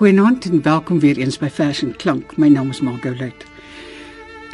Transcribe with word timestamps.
Goeienaand 0.00 0.44
en 0.48 0.62
welkom 0.62 1.00
weer 1.00 1.18
eens 1.20 1.36
by 1.38 1.50
Vers 1.52 1.82
en 1.84 1.90
Klank. 1.96 2.30
My 2.40 2.48
naam 2.48 2.70
is 2.72 2.78
Margot 2.80 3.18
Luit. 3.20 3.42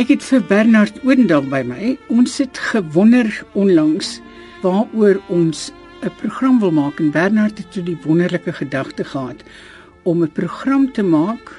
Ek 0.02 0.08
het 0.10 0.24
vir 0.26 0.42
Bernard 0.42 0.96
Oendal 1.06 1.46
by 1.46 1.60
my. 1.62 1.92
Ons 2.10 2.40
het 2.42 2.58
gewonder 2.72 3.30
onlangs 3.54 4.16
waaroor 4.64 5.20
ons 5.30 5.70
'n 6.02 6.10
program 6.18 6.58
wil 6.58 6.74
maak 6.74 6.98
en 6.98 7.12
Bernard 7.14 7.62
het 7.62 7.70
toe 7.72 7.82
die 7.82 7.98
wonderlike 8.02 8.52
gedagte 8.58 9.04
gehad 9.04 9.44
om 10.02 10.24
'n 10.24 10.32
program 10.32 10.92
te 10.92 11.02
maak 11.02 11.54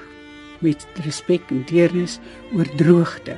met 0.59 0.87
respek 1.05 1.41
en 1.47 1.63
deernis 1.71 2.19
oor 2.51 2.67
droogte 2.75 3.37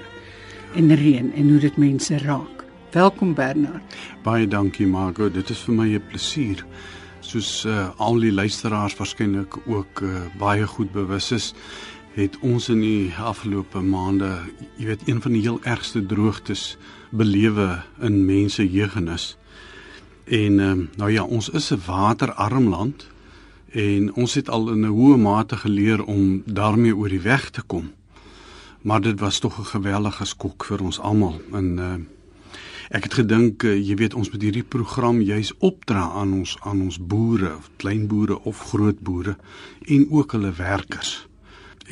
en 0.73 0.95
reën 0.95 1.31
en 1.33 1.49
hoe 1.49 1.59
dit 1.59 1.77
mense 1.77 2.17
raak. 2.17 2.65
Welkom 2.91 3.33
Bernard. 3.33 3.95
Baie 4.23 4.47
dankie 4.47 4.87
Margot. 4.87 5.33
Dit 5.33 5.49
is 5.49 5.59
vir 5.59 5.73
my 5.75 5.93
'n 5.93 6.03
plesier 6.09 6.65
soos 7.29 7.65
uh, 7.65 7.89
al 8.01 8.17
die 8.23 8.33
luisteraars 8.33 8.95
waarskynlik 8.97 9.59
ook 9.67 10.01
uh, 10.01 10.25
baie 10.41 10.65
goed 10.67 10.91
bewus 10.91 11.31
is, 11.31 11.53
het 12.15 12.37
ons 12.41 12.69
in 12.73 12.81
die 12.81 13.11
afgelope 13.13 13.81
maande, 13.85 14.31
jy 14.79 14.89
weet, 14.89 15.05
een 15.07 15.21
van 15.21 15.35
die 15.37 15.43
heel 15.45 15.59
ergste 15.63 16.01
droogtes 16.05 16.73
belewe 17.09 17.83
in 18.01 18.23
mense 18.25 18.65
jeugennis. 18.65 19.35
En 20.25 20.59
um, 20.59 20.81
nou 20.97 21.11
ja, 21.11 21.23
ons 21.23 21.49
is 21.49 21.71
'n 21.71 21.81
waterarm 21.85 22.69
land 22.69 23.07
en 23.71 24.13
ons 24.13 24.33
het 24.33 24.49
al 24.49 24.69
in 24.73 24.85
'n 24.85 24.93
hoë 24.93 25.17
mate 25.17 25.57
geleer 25.57 26.03
om 26.03 26.43
daarmee 26.45 26.95
oor 26.95 27.09
die 27.09 27.21
weg 27.21 27.49
te 27.49 27.61
kom. 27.61 27.91
Maar 28.81 29.01
dit 29.01 29.19
was 29.19 29.39
tog 29.39 29.59
'n 29.59 29.65
geweldige 29.65 30.25
skok 30.25 30.65
vir 30.65 30.81
ons 30.81 30.99
almal 30.99 31.41
in 31.53 31.77
uh, 31.77 31.93
Ek 32.89 33.03
het 33.05 33.19
gedink 33.19 33.61
uh, 33.69 33.75
jy 33.77 33.99
weet 33.99 34.15
ons 34.17 34.31
moet 34.33 34.41
hierdie 34.41 34.65
program 34.65 35.19
juis 35.21 35.51
opdra 35.61 36.07
aan 36.17 36.31
ons 36.39 36.55
aan 36.65 36.79
ons 36.87 36.95
boere, 36.97 37.51
klein 37.77 38.07
boere 38.09 38.39
of 38.49 38.63
groot 38.71 38.97
boere 39.05 39.35
en 39.85 40.07
ook 40.09 40.33
hulle 40.33 40.49
werkers. 40.57 41.11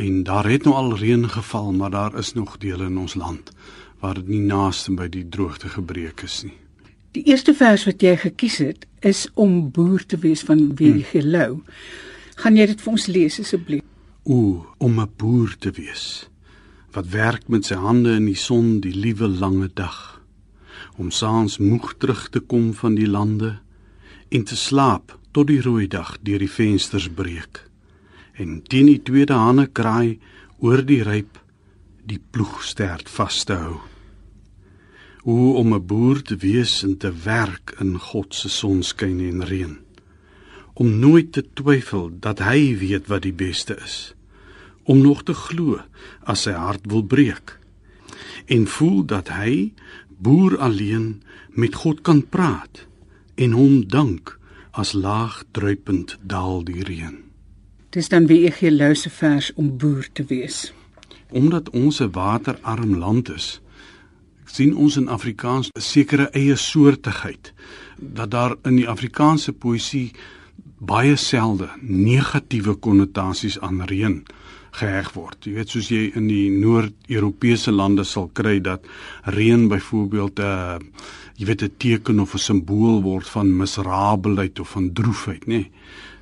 En 0.02 0.23
daar 0.26 0.50
het 0.50 0.66
nou 0.66 0.73
al 0.73 0.95
reën 0.98 1.28
geval, 1.30 1.70
maar 1.78 1.94
daar 1.94 2.17
is 2.17 2.34
nog 2.34 2.58
dele 2.58 2.89
in 2.89 2.98
ons 2.98 3.14
land 3.14 3.54
waar 4.02 4.17
dit 4.17 4.28
nie 4.28 4.42
naaste 4.42 4.94
by 4.98 5.06
die 5.09 5.26
droogte 5.30 5.70
gebreek 5.70 6.26
is 6.26 6.42
nie. 6.45 6.58
Die 7.14 7.23
eerste 7.30 7.54
vers 7.54 7.86
wat 7.86 8.02
jy 8.02 8.16
gekies 8.17 8.58
het 8.61 8.89
is 9.06 9.28
om 9.34 9.70
boer 9.73 10.02
te 10.06 10.17
wees 10.22 10.42
van 10.50 10.67
wie 10.82 10.95
jy 10.95 11.06
hmm. 11.06 11.14
gelou. 11.14 11.52
Gaan 12.42 12.58
jy 12.58 12.72
dit 12.73 12.82
vir 12.82 12.94
ons 12.94 13.08
lees 13.09 13.39
asseblief? 13.45 13.86
O, 14.26 14.66
om 14.78 15.00
'n 15.00 15.09
boer 15.17 15.54
te 15.61 15.72
wees 15.78 16.26
wat 16.98 17.09
werk 17.14 17.48
met 17.48 17.66
sy 17.66 17.76
hande 17.76 18.17
in 18.17 18.26
die 18.26 18.38
son 18.38 18.80
die 18.82 18.95
liewe 18.95 19.28
lange 19.28 19.70
dag 19.73 20.17
om 20.98 21.12
saans 21.12 21.58
moeg 21.62 21.94
terug 22.02 22.28
te 22.34 22.40
kom 22.40 22.73
van 22.73 22.95
die 22.98 23.08
lande 23.08 23.58
en 24.30 24.44
te 24.44 24.58
slaap 24.58 25.14
tot 25.31 25.48
die 25.48 25.62
rooi 25.62 25.88
dag 25.88 26.16
deur 26.26 26.42
die 26.42 26.52
vensters 26.52 27.09
breek 27.09 27.64
en 28.38 28.62
teen 28.70 28.89
die 28.89 29.02
tweede 29.02 29.38
hane 29.38 29.67
kraai 29.80 30.17
oor 30.59 30.81
die 30.86 31.04
ryp 31.06 31.38
die 32.08 32.20
ploeg 32.31 32.62
sterk 32.64 33.09
vas 33.12 33.44
te 33.45 33.58
hou. 33.58 33.78
Hoe 35.28 35.56
om 35.62 35.73
'n 35.73 35.86
boer 35.86 36.22
te 36.22 36.36
wees 36.36 36.84
en 36.84 36.98
te 36.98 37.11
werk 37.23 37.76
in 37.80 38.00
God 38.00 38.36
se 38.36 38.50
sonskyn 38.50 39.20
en 39.20 39.44
reën 39.45 39.78
om 40.78 41.00
nooit 41.00 41.32
te 41.32 41.43
twyfel 41.54 42.11
dat 42.22 42.39
hy 42.45 42.77
weet 42.77 43.08
wat 43.10 43.23
die 43.26 43.33
beste 43.33 43.77
is 43.86 44.14
om 44.83 45.02
nog 45.02 45.23
te 45.23 45.33
glo 45.33 45.80
as 46.23 46.45
sy 46.45 46.54
hart 46.54 46.86
wil 46.92 47.04
breek 47.04 47.55
en 48.45 48.67
voel 48.67 49.02
dat 49.10 49.32
hy 49.33 49.73
boer 50.17 50.58
alleen 50.58 51.22
met 51.50 51.76
God 51.76 52.02
kan 52.02 52.23
praat 52.30 52.86
en 53.36 53.52
hom 53.52 53.88
dank 53.88 54.39
as 54.72 54.94
laag 54.94 55.44
druipend 55.52 56.17
daal 56.22 56.64
die 56.64 56.83
reën. 56.83 57.23
Dis 57.89 58.10
dan 58.10 58.28
wie 58.30 58.45
ek 58.50 58.61
hier 58.61 58.73
lose 58.73 59.10
vers 59.10 59.52
om 59.55 59.78
boer 59.78 60.05
te 60.14 60.26
wees. 60.30 60.73
Omdat 61.30 61.70
ons 61.70 62.00
'n 62.02 62.11
waterarm 62.11 62.98
land 62.98 63.30
is, 63.30 63.61
sien 64.45 64.76
ons 64.76 64.98
in 64.98 65.08
Afrikaans 65.08 65.70
'n 65.72 65.82
sekere 65.82 66.30
eie 66.32 66.55
soortigheid 66.55 67.54
dat 67.98 68.32
daar 68.32 68.55
in 68.64 68.76
die 68.76 68.89
Afrikaanse 68.89 69.54
poësie 69.54 70.11
baie 70.78 71.16
selde 71.16 71.70
negatiewe 71.82 72.76
konnotasies 72.76 73.60
aan 73.60 73.82
reën 73.82 74.23
geheg 74.77 75.14
word. 75.15 75.45
Jy 75.45 75.54
weet 75.58 75.73
soos 75.73 75.89
jy 75.89 76.11
in 76.15 76.27
die 76.30 76.49
Noord-Europese 76.54 77.71
lande 77.71 78.05
sal 78.08 78.30
kry 78.33 78.60
dat 78.61 78.86
reën 79.26 79.67
byvoorbeeld 79.71 80.39
'n 80.39 80.43
uh, 80.43 80.77
jy 81.38 81.45
weet 81.45 81.64
'n 81.64 81.73
teken 81.77 82.20
of 82.20 82.33
'n 82.33 82.38
simbool 82.38 83.02
word 83.02 83.30
van 83.30 83.58
miserabelheid 83.58 84.60
of 84.60 84.70
van 84.70 84.93
droefheid, 84.93 85.45
nê. 85.45 85.48
Nee, 85.48 85.71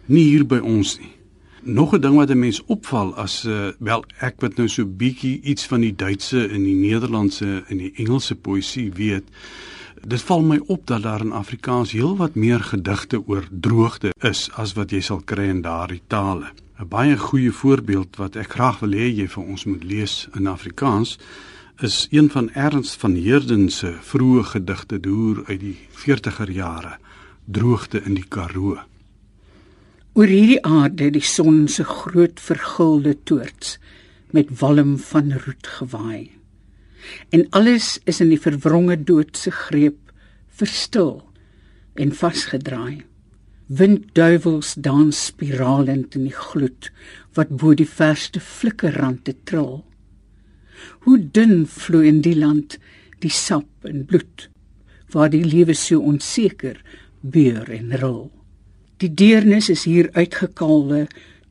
nie 0.05 0.23
hier 0.23 0.45
by 0.45 0.59
ons 0.59 0.99
nie. 0.99 1.13
Nog 1.63 1.93
'n 1.93 2.01
ding 2.01 2.15
wat 2.15 2.29
'n 2.29 2.39
mens 2.39 2.61
opval 2.65 3.15
as 3.15 3.45
uh, 3.45 3.71
wel 3.79 4.03
ek 4.19 4.41
wat 4.41 4.57
nou 4.57 4.67
so 4.67 4.85
bietjie 4.85 5.41
iets 5.41 5.65
van 5.65 5.81
die 5.81 5.95
Duitse 5.95 6.47
en 6.47 6.63
die 6.63 6.75
Nederlandse 6.75 7.63
en 7.67 7.77
die 7.77 7.91
Engelse 7.95 8.35
poësie 8.35 8.91
weet, 8.91 9.23
dit 10.03 10.21
val 10.21 10.41
my 10.41 10.59
op 10.67 10.85
dat 10.87 11.03
daar 11.03 11.21
in 11.21 11.31
Afrikaans 11.31 11.91
heelwat 11.91 12.35
meer 12.35 12.59
gedigte 12.59 13.27
oor 13.27 13.47
droogte 13.49 14.13
is 14.21 14.49
as 14.53 14.73
wat 14.73 14.91
jy 14.91 15.01
sal 15.01 15.21
kry 15.25 15.49
in 15.49 15.61
daardie 15.61 16.01
tale. 16.07 16.51
'n 16.75 16.87
baie 16.87 17.17
goeie 17.17 17.51
voorbeeld 17.51 18.17
wat 18.19 18.35
ek 18.35 18.51
graag 18.51 18.79
wil 18.83 18.91
hê 18.91 19.07
jy 19.07 19.27
vir 19.31 19.43
ons 19.43 19.63
moet 19.63 19.83
lees 19.83 20.27
in 20.35 20.47
Afrikaans 20.47 21.15
is 21.79 22.07
een 22.11 22.27
van 22.31 22.49
Ernst 22.51 22.99
van 22.99 23.15
Heerden 23.15 23.69
se 23.69 23.93
vroeë 24.01 24.43
gedigte 24.43 24.99
deur 24.99 25.43
uit 25.47 25.59
die 25.59 25.77
40er 26.03 26.51
jare 26.51 26.97
Droogte 27.45 28.01
in 28.03 28.15
die 28.15 28.27
Karoo. 28.27 28.75
Oor 30.15 30.27
hierdie 30.27 30.59
aarde 30.63 31.09
die 31.11 31.23
son 31.23 31.67
se 31.67 31.83
groot 31.83 32.39
vergulde 32.39 33.15
toorts 33.23 33.77
met 34.31 34.51
walm 34.59 34.97
van 34.99 35.31
roet 35.31 35.67
gewaai. 35.79 36.31
En 37.29 37.47
alles 37.49 37.99
is 38.03 38.19
in 38.19 38.31
die 38.35 38.41
verwronge 38.41 38.97
doodse 39.03 39.51
greep 39.51 40.11
verstil 40.49 41.21
en 41.93 42.11
vasgedraai. 42.11 43.05
Windduivels 43.67 44.75
dans 44.77 45.25
spiralend 45.25 46.13
in 46.13 46.27
die 46.27 46.35
gloed 46.37 46.91
wat 47.33 47.49
bo 47.49 47.73
die 47.73 47.87
verste 47.89 48.37
flikkerrande 48.37 49.33
trill. 49.49 49.79
Hoe 51.01 51.17
dun 51.17 51.63
vloei 51.65 52.05
in 52.11 52.19
die 52.21 52.35
land 52.37 52.75
die 53.25 53.33
sap 53.33 53.87
en 53.89 54.03
bloed 54.05 54.51
waar 55.15 55.31
die 55.33 55.41
lewe 55.41 55.73
so 55.73 55.97
onseker 55.97 56.77
beur 57.21 57.71
en 57.73 57.95
rol. 57.97 58.27
Die 59.01 59.09
deernis 59.09 59.71
is 59.73 59.87
hier 59.89 60.11
uitgekalwe 60.13 61.07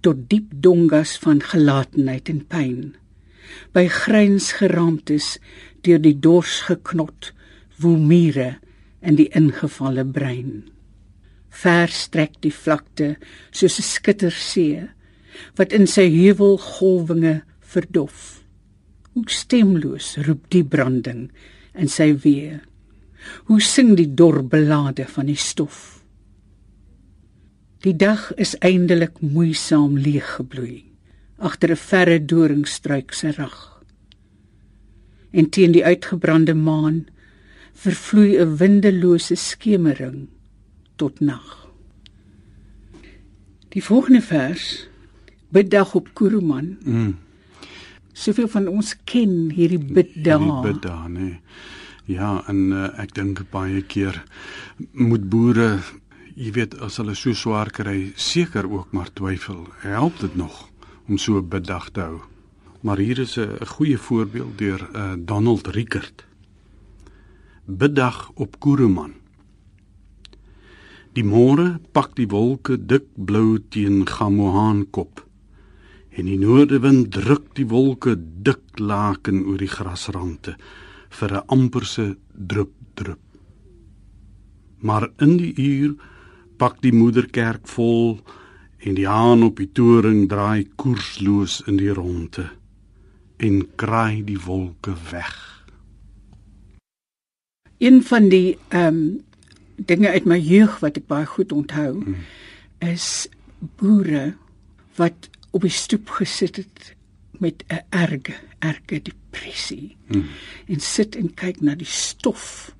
tot 0.06 0.28
diep 0.30 0.52
dongas 0.54 1.16
van 1.18 1.42
gelatenheid 1.42 2.30
en 2.30 2.44
pyn. 2.46 2.92
By 3.74 3.88
gryns 3.90 4.52
geraamtes 4.60 5.40
deur 5.82 5.98
die 5.98 6.14
dors 6.14 6.60
geknot, 6.68 7.32
woel 7.82 7.98
mure 7.98 8.52
in 9.02 9.18
die 9.18 9.32
ingevalle 9.34 10.06
brein 10.06 10.62
ver 11.62 11.88
strek 11.88 12.40
die 12.42 12.52
vlakte 12.52 13.16
soos 13.50 13.78
'n 13.78 13.88
skittersee 13.94 14.88
wat 15.56 15.72
in 15.72 15.86
sy 15.86 16.06
heuwelgolwinge 16.10 17.42
verdof. 17.60 18.42
Hoe 19.14 19.28
stemloos 19.30 20.16
roep 20.26 20.50
die 20.50 20.64
branding 20.64 21.30
in 21.74 21.88
sy 21.88 22.14
wee. 22.24 22.60
Hoe 23.46 23.60
sing 23.60 23.96
die 23.96 24.14
dor 24.14 24.42
belade 24.42 25.06
van 25.06 25.26
die 25.26 25.38
stof. 25.38 26.04
Die 27.84 27.96
dag 27.96 28.32
is 28.40 28.58
eindelik 28.58 29.20
moeisaam 29.20 29.98
leeg 29.98 30.36
gebloei 30.36 30.94
agter 31.38 31.70
'n 31.70 31.76
verre 31.90 32.18
doringstruik 32.24 33.12
se 33.12 33.32
rag. 33.32 33.82
En 35.30 35.50
teen 35.50 35.72
die 35.72 35.84
uitgebrande 35.84 36.54
maan 36.54 37.06
vervloei 37.72 38.38
'n 38.38 38.56
windelose 38.56 39.34
skemering 39.34 40.28
tot 40.96 41.20
nag. 41.20 41.68
Die 43.74 43.82
volgende 43.84 44.22
vers 44.22 44.88
biddag 45.48 45.94
op 45.94 46.08
Kuruman. 46.14 46.76
Mm. 46.84 47.16
Soveel 48.12 48.48
van 48.48 48.68
ons 48.70 48.94
ken 49.04 49.50
hierdie 49.54 49.78
biddag. 49.78 50.42
Hierdie 50.42 50.72
biddag, 50.72 51.08
nee. 51.08 51.38
Ja, 52.10 52.42
en 52.50 52.68
uh, 52.70 52.90
ek 53.00 53.14
dink 53.16 53.40
baie 53.50 53.80
keer 53.88 54.18
moet 54.92 55.24
boere, 55.32 55.78
jy 56.36 56.52
weet, 56.52 56.76
as 56.84 56.98
hulle 57.00 57.14
so 57.16 57.32
swaar 57.34 57.70
kry, 57.72 58.12
seker 58.14 58.68
ook 58.68 58.92
maar 58.92 59.10
twyfel. 59.16 59.64
Help 59.86 60.20
dit 60.20 60.36
nog 60.36 60.66
om 61.08 61.18
so 61.18 61.42
biddag 61.42 61.88
te 61.96 62.04
hou? 62.04 62.20
Maar 62.84 63.00
hier 63.00 63.18
is 63.18 63.38
'n 63.38 63.66
goeie 63.66 63.98
voorbeeld 63.98 64.58
deur 64.58 64.88
uh, 64.92 65.14
Donald 65.18 65.66
Rickert. 65.66 66.26
Biddag 67.64 68.30
op 68.34 68.60
Kuruman. 68.60 69.23
Die 71.14 71.22
môre 71.22 71.76
pak 71.94 72.16
die 72.18 72.26
wolke 72.26 72.74
dik 72.74 73.04
blou 73.14 73.60
teen 73.70 74.02
Gamohan 74.08 74.80
kop. 74.90 75.20
En 76.10 76.26
die 76.26 76.38
noordewind 76.40 77.12
druk 77.14 77.52
die 77.54 77.66
wolke 77.70 78.16
dik 78.18 78.80
laken 78.82 79.44
oor 79.46 79.60
die 79.62 79.70
grasrande 79.70 80.56
vir 81.14 81.30
'n 81.34 81.46
amperse 81.46 82.16
drup 82.34 82.72
drup. 82.98 83.22
Maar 84.82 85.10
in 85.18 85.36
die 85.36 85.54
uur 85.54 85.94
pak 86.58 86.82
die 86.82 86.92
moederkerk 86.92 87.68
vol 87.68 88.18
en 88.78 88.94
die 88.94 89.06
haan 89.06 89.42
op 89.42 89.56
die 89.56 89.70
toring 89.72 90.28
draai 90.28 90.66
koersloos 90.76 91.62
in 91.66 91.76
die 91.76 91.94
ronde 91.94 92.50
en 93.38 93.62
kraai 93.76 94.24
die 94.24 94.40
wolke 94.46 94.94
weg. 95.10 95.34
Een 97.78 98.02
van 98.02 98.28
die 98.28 98.58
ehm 98.68 98.86
um, 98.86 99.24
dinge 99.76 100.10
uit 100.10 100.24
my 100.24 100.38
jeug 100.38 100.78
wat 100.84 100.98
ek 101.00 101.06
baie 101.10 101.26
goed 101.26 101.52
onthou 101.52 101.92
mm. 102.00 102.20
is 102.78 103.28
boere 103.80 104.34
wat 104.98 105.30
op 105.50 105.66
die 105.66 105.74
stoep 105.74 106.10
gesit 106.18 106.56
het 106.56 106.94
met 107.42 107.64
'n 107.68 107.82
erge 107.90 108.36
erge 108.58 109.02
depressie 109.02 109.96
mm. 110.08 110.24
en 110.66 110.80
sit 110.80 111.16
en 111.16 111.34
kyk 111.34 111.60
na 111.60 111.74
die 111.74 111.90
stof 111.90 112.74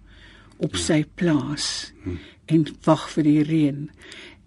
op 0.57 0.73
mm. 0.73 0.79
sy 0.79 1.05
plaas 1.15 1.93
mm. 2.05 2.19
en 2.47 2.67
wag 2.85 3.11
vir 3.11 3.23
die 3.23 3.43
reën 3.43 3.91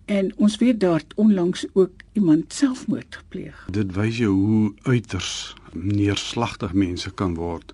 En 0.07 0.31
ons 0.35 0.55
weet 0.57 0.79
daar 0.79 1.03
onlangs 1.15 1.65
ook 1.73 1.91
iemand 2.13 2.53
selfmoord 2.53 3.15
gepleeg. 3.15 3.67
Dit 3.71 3.91
wys 3.91 4.17
jou 4.17 4.31
hoe 4.31 4.73
uiters 4.81 5.55
neerslagtig 5.73 6.73
mense 6.73 7.11
kan 7.11 7.33
word 7.35 7.73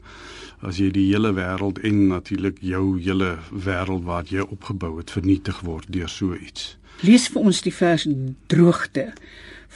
as 0.63 0.79
jy 0.79 0.89
die 0.95 1.09
hele 1.09 1.33
wêreld 1.35 1.81
en 1.83 2.07
natuurlik 2.07 2.61
jou 2.63 2.97
hele 2.99 3.35
wêreld 3.51 4.05
wat 4.07 4.31
jy 4.31 4.45
opgebou 4.47 4.95
het 4.97 5.11
vernietig 5.11 5.59
word 5.67 5.89
deur 5.91 6.09
so 6.11 6.35
iets. 6.35 6.77
Lees 7.03 7.27
vir 7.27 7.49
ons 7.49 7.59
die 7.65 7.73
vers 7.75 8.07
droogte 8.47 9.09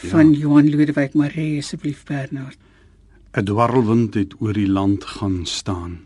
van 0.08 0.32
ja. 0.32 0.46
Johan 0.46 0.70
Lodewyk 0.72 1.18
Maree 1.20 1.60
asseblief 1.60 2.06
Bernard. 2.08 2.58
'n 3.36 3.46
Dwarrelwind 3.46 4.14
het 4.14 4.34
oor 4.42 4.54
die 4.54 4.70
land 4.70 5.04
gaan 5.04 5.46
staan. 5.46 6.00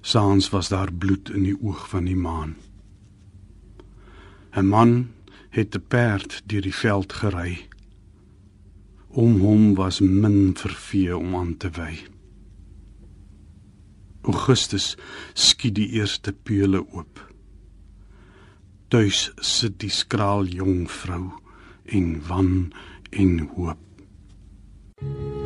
Saans 0.00 0.50
was 0.50 0.68
daar 0.68 0.92
bloed 0.92 1.30
in 1.30 1.42
die 1.42 1.58
oog 1.60 1.88
van 1.88 2.04
die 2.04 2.16
maan. 2.16 2.54
'n 4.54 4.66
Man 4.66 5.10
het 5.50 5.74
'n 5.74 5.84
perd 5.88 6.42
deur 6.46 6.62
die 6.62 6.74
veld 6.74 7.12
gery. 7.12 7.66
Om 9.08 9.40
hom 9.40 9.74
was 9.74 10.00
min 10.00 10.54
vervee 10.54 11.16
om 11.16 11.34
aan 11.34 11.56
te 11.56 11.70
wy. 11.70 11.98
Augustus 14.28 14.92
skiet 15.32 15.78
die 15.78 15.88
eerste 15.96 16.34
peule 16.36 16.82
oop. 16.84 17.22
Tuis 18.92 19.28
sit 19.40 19.80
die 19.80 19.92
skraal 19.92 20.48
jong 20.52 20.84
vrou 21.00 21.24
en 21.96 22.14
wan 22.28 22.54
en 23.10 23.38
hoop. 23.56 23.84
as 25.00 25.37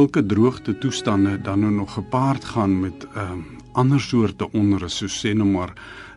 sulke 0.00 0.22
droogte 0.26 0.78
toestande 0.78 1.40
dan 1.44 1.60
nou 1.60 1.72
nog 1.72 1.92
gepaard 1.92 2.44
gaan 2.44 2.80
met 2.80 3.04
'n 3.04 3.18
um, 3.18 3.44
ander 3.72 4.00
soorte 4.00 4.52
onrus, 4.52 4.96
so 4.96 5.06
sê 5.06 5.34
nou 5.36 5.48
maar 5.48 5.72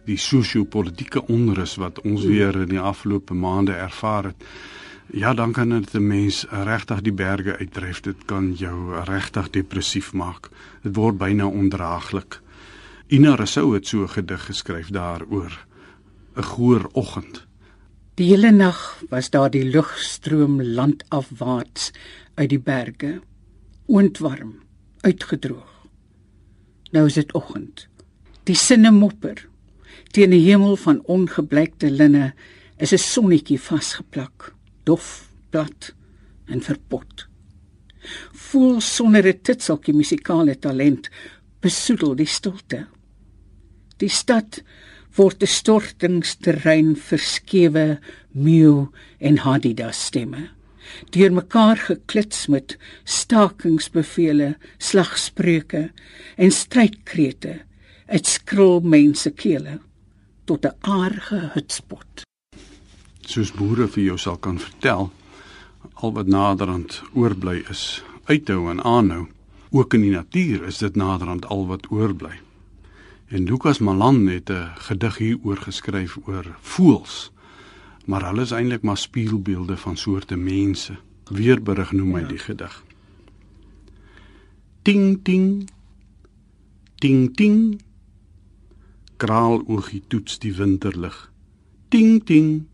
die 0.06 0.18
sosio-politieke 0.18 1.28
onrus 1.28 1.75
wat 1.75 2.02
ons 2.02 2.22
hmm. 2.22 2.32
weer 2.32 2.56
in 2.56 2.70
die 2.70 2.80
afgelope 2.80 3.34
maande 3.34 3.72
ervaar 3.72 4.24
het. 4.24 4.46
Ja, 5.12 5.34
dan 5.34 5.52
kan 5.52 5.70
dit 5.70 5.94
'n 5.94 6.08
mens 6.08 6.46
regtig 6.50 7.02
die 7.02 7.13
berge 7.13 7.58
uitdryf. 7.58 8.00
Dit 8.00 8.25
kan 8.25 8.54
jou 8.54 9.04
regtig 9.04 9.50
depressief 9.50 10.13
maak. 10.13 10.50
Dit 10.82 10.96
word 10.96 11.18
byna 11.18 11.46
ondraaglik. 11.46 12.42
Ina 13.08 13.36
Rousseau 13.36 13.74
het 13.74 13.88
so 13.88 14.02
'n 14.02 14.10
gedig 14.10 14.46
geskryf 14.46 14.88
daaroor. 14.88 15.66
'n 16.36 16.44
Goeie 16.44 16.94
oggend. 16.94 17.48
Die 18.16 18.28
hele 18.28 18.52
nag 18.52 19.04
was 19.10 19.30
daar 19.30 19.50
die 19.50 19.66
lugstroom 19.66 20.62
landafwaarts 20.62 21.92
uit 22.36 22.50
die 22.50 22.60
berge 22.60 23.22
oondwarm, 23.86 24.60
uitgedroog. 25.02 25.88
Nou 26.92 27.06
is 27.10 27.18
dit 27.18 27.34
oggend. 27.34 27.88
Die 28.48 28.56
sinne 28.56 28.92
mopper. 28.92 29.48
Teen 30.13 30.34
'n 30.34 30.46
hemel 30.46 30.75
van 30.75 31.02
ongebleikte 31.06 31.92
linne 31.92 32.34
is 32.78 32.94
'n 32.94 32.98
sonnetjie 32.98 33.60
vasgeplak, 33.60 34.54
dof, 34.84 35.30
plat 35.50 35.94
en 36.46 36.62
verpot. 36.62 37.28
Voel 38.32 38.82
sonder 38.82 39.28
'n 39.28 39.42
titseltjie 39.42 39.94
musikale 39.94 40.60
talent 40.60 41.10
besoedel 41.60 42.16
die 42.16 42.25
stilte. 42.25 42.88
Die 43.98 44.10
stad 44.10 44.63
word 45.16 45.44
'n 45.44 45.48
stortingsterrein 45.48 46.96
vir 46.96 47.20
skewe 47.20 48.00
meeu 48.32 48.88
en 49.20 49.38
hadida 49.38 49.92
stemme 49.92 50.50
deur 51.10 51.34
mekaar 51.34 51.78
geklits 51.78 52.48
met 52.48 52.78
stakingsbevele, 53.04 54.56
slagspreuke 54.78 55.92
en 56.36 56.52
strydkrete 56.52 57.62
uit 58.06 58.28
skril 58.28 58.82
mense 58.82 59.32
kele 59.32 59.80
tot 60.46 60.66
'n 60.66 60.75
aardige 60.82 61.50
hutspot. 61.54 62.24
Soos 63.22 63.52
boere 63.52 63.88
vir 63.88 64.04
jou 64.04 64.18
sal 64.18 64.38
kan 64.38 64.60
vertel, 64.60 65.12
al 65.94 66.12
wat 66.13 66.28
naderhand 66.28 67.02
oorbly 67.13 67.63
is, 67.70 68.04
uithou 68.25 68.70
en 68.70 68.84
aanhou. 68.84 69.28
Ook 69.72 69.94
in 69.94 70.02
die 70.02 70.12
natuur 70.12 70.68
is 70.68 70.78
dit 70.78 70.96
naderhand 70.96 71.46
al 71.46 71.68
wat 71.68 71.92
oorbly. 71.92 72.40
En 73.28 73.44
Lukas 73.44 73.80
Malan 73.80 74.28
het 74.28 74.50
'n 74.50 74.72
gedig 74.75 75.18
hier 75.18 75.38
oor 75.44 75.58
geskryf 75.58 76.18
oor 76.25 76.46
maar 78.06 78.26
hulle 78.28 78.42
is 78.42 78.52
eintlik 78.52 78.84
maar 78.84 78.98
spieelbeelde 78.98 79.78
van 79.78 79.98
soorte 79.98 80.36
mense. 80.36 80.98
Weerberig 81.32 81.92
noem 81.92 82.16
hy 82.18 82.22
ja. 82.26 82.28
die 82.28 82.42
gedig. 82.42 82.84
Ting 84.84 85.20
ting. 85.24 85.70
Ting 87.00 87.36
ting. 87.36 87.60
Kraal 89.18 89.64
oogie 89.68 90.04
toets 90.08 90.40
die 90.44 90.52
winterlig. 90.56 91.16
Ting 91.88 92.26
ting. 92.28 92.66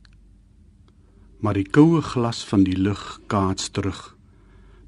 Maar 1.40 1.60
die 1.62 1.68
koue 1.70 2.02
glas 2.02 2.42
van 2.50 2.66
die 2.66 2.78
lug 2.78 3.22
kaats 3.28 3.70
terug. 3.70 4.16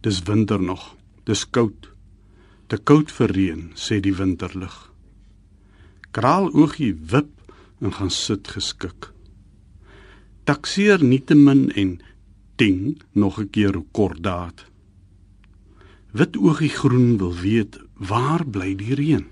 Dis 0.01 0.23
winter 0.25 0.61
nog. 0.61 0.95
Dis 1.29 1.45
koud. 1.49 1.91
Te 2.67 2.79
koud 2.81 3.11
vir 3.13 3.35
reën, 3.35 3.63
sê 3.77 3.99
die 4.01 4.15
winterlig. 4.15 4.73
Kraal 6.11 6.49
oogie 6.49 6.95
wip 7.13 7.29
en 7.81 7.93
gaan 7.93 8.09
sit 8.11 8.47
geskik 8.47 9.10
takseer 10.51 10.99
nietemin 10.99 11.69
en 11.79 11.91
ding 12.59 12.99
nog 13.11 13.39
'n 13.39 13.49
keer 13.55 13.75
kordaat. 13.97 14.65
Wit 16.11 16.37
oogie 16.37 16.73
groen 16.81 17.17
wil 17.17 17.35
weet 17.35 17.79
waar 17.95 18.43
bly 18.45 18.75
die 18.75 18.95
reën? 18.95 19.25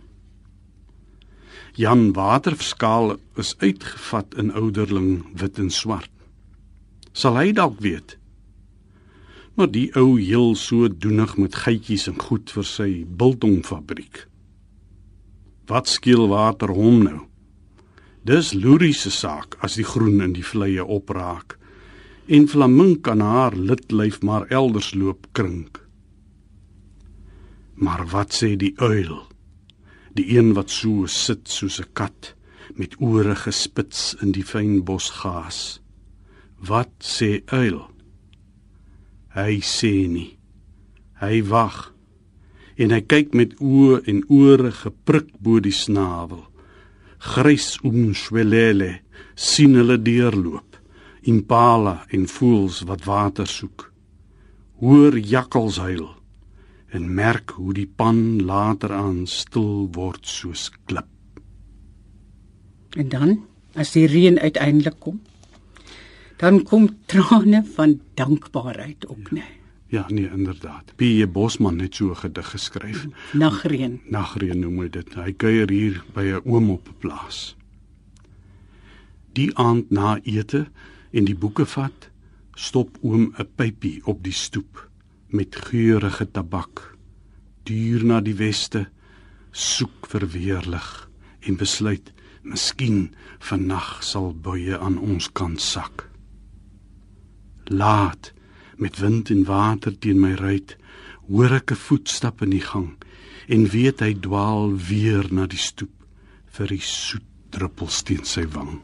Jan 1.74 2.14
Waterskaal 2.14 3.18
is 3.36 3.56
uitgevat 3.58 4.36
in 4.36 4.54
ouderling 4.54 5.26
wit 5.40 5.58
en 5.58 5.70
swart. 5.70 6.16
Sal 7.12 7.36
hy 7.38 7.52
dalk 7.52 7.80
weet? 7.80 8.18
Maar 9.56 9.72
die 9.72 9.90
ou 9.96 10.20
heel 10.20 10.56
so 10.56 10.88
doenig 10.88 11.38
met 11.38 11.56
geitjies 11.56 12.08
en 12.08 12.20
goed 12.20 12.52
vir 12.52 12.64
sy 12.64 13.06
biltongfabriek. 13.06 14.28
Wat 15.68 15.88
skeel 15.88 16.28
water 16.28 16.70
hom 16.70 17.04
nou? 17.04 17.29
Dis 18.24 18.52
Lurie 18.54 18.94
se 18.94 19.12
saak 19.12 19.56
as 19.64 19.78
die 19.80 19.88
groen 19.88 20.20
in 20.22 20.34
die 20.36 20.44
vleie 20.44 20.84
opraak 20.84 21.56
en 22.30 22.48
Flaming 22.48 23.00
kan 23.02 23.24
haar 23.26 23.56
lidlyf 23.56 24.20
maar 24.22 24.46
elders 24.54 24.94
loop 24.94 25.28
krink. 25.32 25.80
Maar 27.74 28.04
wat 28.12 28.36
sê 28.36 28.54
die 28.60 28.76
uil? 28.78 29.24
Die 30.14 30.28
een 30.36 30.52
wat 30.54 30.70
so 30.70 31.08
sit 31.08 31.48
soos 31.48 31.80
'n 31.80 31.90
kat 31.94 32.36
met 32.76 32.96
ore 33.00 33.36
gespits 33.36 34.16
in 34.22 34.32
die 34.32 34.44
fyn 34.44 34.84
bosgaas. 34.84 35.80
Wat 36.60 36.92
sê 37.00 37.42
uil? 37.46 37.80
Hy 39.34 39.62
sê 39.62 40.08
nie. 40.08 40.38
Hy 41.22 41.44
wag. 41.44 41.94
En 42.76 42.92
hy 42.92 43.02
kyk 43.02 43.34
met 43.34 43.56
oë 43.60 44.04
en 44.06 44.24
ore 44.28 44.72
geprik 44.72 45.32
bo 45.40 45.60
die 45.60 45.72
snavel. 45.72 46.49
Grys 47.20 47.76
omswelele 47.84 49.02
sien 49.36 49.76
hulle 49.76 49.98
deurloop. 50.00 50.78
Impala 51.28 52.06
en 52.16 52.28
voels 52.32 52.82
wat 52.88 53.04
water 53.04 53.48
soek. 53.48 53.90
Hoor 54.80 55.18
jakkals 55.20 55.78
huil 55.84 56.08
en 56.96 57.06
merk 57.14 57.52
hoe 57.60 57.74
die 57.76 57.88
pan 57.88 58.40
later 58.42 58.94
aan 58.96 59.26
stil 59.30 59.90
word 59.94 60.26
soos 60.26 60.70
klip. 60.90 61.10
En 62.98 63.12
dan, 63.12 63.36
as 63.78 63.92
die 63.94 64.08
reën 64.10 64.40
uiteindelik 64.40 64.98
kom, 65.04 65.20
dan 66.42 66.64
kom 66.64 66.88
trane 67.06 67.62
van 67.76 68.00
dankbaarheid 68.18 69.06
op, 69.06 69.30
né? 69.36 69.46
Ja, 69.90 70.06
nee, 70.08 70.30
inderdaad. 70.30 70.94
P.J. 70.96 71.26
Bosman 71.26 71.80
het 71.80 71.96
so 71.96 72.10
'n 72.10 72.16
gedig 72.16 72.50
geskryf. 72.50 73.08
Nagreën. 73.34 74.02
Nagreën 74.06 74.60
noem 74.60 74.80
hy 74.80 74.90
dit. 74.90 75.16
Hy 75.16 75.34
kuier 75.34 75.70
hier 75.70 76.04
by 76.14 76.22
'n 76.22 76.42
oom 76.46 76.70
op 76.70 76.88
'n 76.88 76.98
plaas. 76.98 77.56
Die 79.34 79.58
aand 79.58 79.90
na 79.90 80.20
ete 80.24 80.68
en 81.12 81.26
die 81.26 81.36
boeke 81.36 81.66
vat, 81.66 82.10
stop 82.54 82.98
oom 83.02 83.34
'n 83.38 83.48
pypie 83.56 84.06
op 84.06 84.24
die 84.24 84.34
stoep 84.34 84.90
met 85.28 85.56
geurende 85.56 86.32
tabak 86.32 86.98
duur 87.64 88.06
na 88.06 88.22
die 88.22 88.36
weste 88.36 88.88
soek 89.52 90.08
vir 90.12 90.26
weerlig 90.34 91.10
en 91.40 91.58
besluit 91.58 92.14
miskien 92.42 93.16
vannag 93.40 94.04
sal 94.04 94.34
buie 94.34 94.78
aan 94.78 94.98
ons 94.98 95.32
kant 95.32 95.62
sak 95.62 96.10
laat 97.70 98.34
met 98.80 99.00
wind 99.00 99.30
en 99.30 99.44
water 99.46 99.96
teen 100.00 100.20
my 100.20 100.34
ruit 100.40 100.76
hoor 101.28 101.54
ek 101.60 101.72
'n 101.72 101.84
voetstap 101.88 102.42
in 102.42 102.50
die 102.50 102.66
gang 102.66 102.98
en 103.48 103.70
weet 103.70 104.00
hy 104.00 104.14
dwaal 104.14 104.76
weer 104.90 105.28
na 105.32 105.48
die 105.48 105.62
stoep 105.62 105.96
vir 106.58 106.68
die 106.68 106.82
soet 106.82 107.26
druppels 107.50 108.04
teen 108.04 108.26
sy 108.26 108.46
wang. 108.54 108.82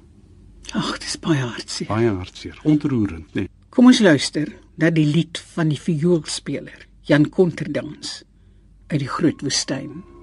Ag 0.73 0.97
dis 0.99 1.17
baie 1.19 1.41
hartseer. 1.41 1.87
Baie 1.87 2.09
hartseer 2.09 2.59
ontroerend 2.63 3.33
nee 3.33 3.49
Kom 3.75 3.89
ons 3.91 3.99
luister 3.99 4.47
na 4.79 4.87
die 4.87 5.03
lied 5.03 5.35
van 5.51 5.67
die 5.67 5.79
vioolspeler, 5.79 6.85
Jan 7.03 7.25
Konterdans 7.27 8.21
uit 8.87 9.01
die 9.01 9.09
Groot 9.09 9.41
Woestyn. 9.43 10.14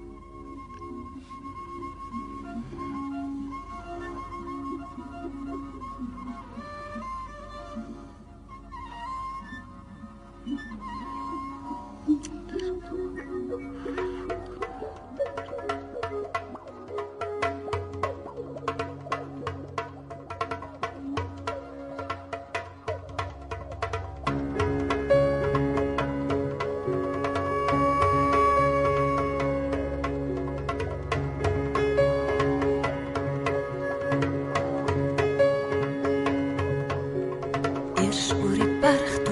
oor 38.13 38.53
die 38.53 38.69
berg 38.81 39.22